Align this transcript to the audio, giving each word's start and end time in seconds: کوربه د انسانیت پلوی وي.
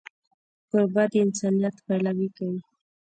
کوربه 0.69 1.03
د 1.11 1.13
انسانیت 1.25 1.75
پلوی 1.85 2.27
وي. 2.51 2.57